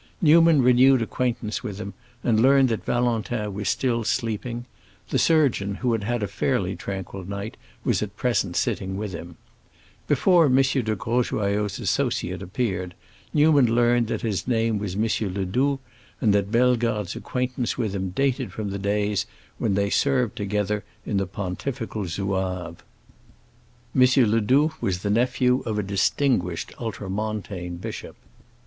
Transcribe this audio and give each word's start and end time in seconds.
Newman 0.19 0.63
renewed 0.63 0.99
acquaintance 1.03 1.61
with 1.61 1.77
him, 1.77 1.93
and 2.23 2.39
learned 2.39 2.69
that 2.69 2.83
Valentin 2.85 3.53
was 3.53 3.69
still 3.69 4.03
sleeping; 4.03 4.65
the 5.09 5.19
surgeon, 5.19 5.75
who 5.75 5.91
had 5.91 6.03
had 6.05 6.23
a 6.23 6.27
fairly 6.27 6.75
tranquil 6.75 7.23
night, 7.23 7.55
was 7.83 8.01
at 8.01 8.15
present 8.17 8.55
sitting 8.55 8.97
with 8.97 9.13
him. 9.13 9.37
Before 10.07 10.47
M. 10.47 10.55
de 10.57 10.95
Grosjoyaux's 10.95 11.77
associate 11.79 12.41
reappeared, 12.41 12.95
Newman 13.31 13.75
learned 13.75 14.07
that 14.07 14.21
his 14.21 14.47
name 14.47 14.79
was 14.79 14.95
M. 14.95 15.03
Ledoux, 15.35 15.77
and 16.19 16.33
that 16.33 16.51
Bellegarde's 16.51 17.15
acquaintance 17.15 17.77
with 17.77 17.93
him 17.93 18.09
dated 18.09 18.51
from 18.51 18.71
the 18.71 18.79
days 18.79 19.27
when 19.59 19.75
they 19.75 19.91
served 19.91 20.35
together 20.35 20.83
in 21.05 21.17
the 21.17 21.27
Pontifical 21.27 22.07
Zouaves. 22.07 22.81
M. 23.95 24.01
Ledoux 24.01 24.71
was 24.81 25.03
the 25.03 25.11
nephew 25.11 25.61
of 25.67 25.77
a 25.77 25.83
distinguished 25.83 26.73
Ultramontane 26.81 27.77
bishop. 27.77 28.15